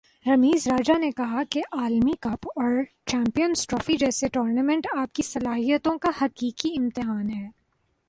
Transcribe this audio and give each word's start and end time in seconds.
رمیز 0.25 0.67
راجہ 0.67 0.97
نے 0.99 1.09
کہا 1.11 1.41
کہ 1.49 1.61
عالمی 1.71 2.11
کپ 2.21 2.47
اور 2.47 2.83
چیمپئنز 3.05 3.65
ٹرافی 3.67 3.95
جیسے 3.97 4.27
ٹورنامنٹ 4.27 4.87
آپ 4.97 5.13
کی 5.13 5.23
صلاحیتوں 5.23 5.97
کا 5.97 6.09
حقیقی 6.21 6.73
امتحان 6.77 7.29
ہیں 7.29 7.49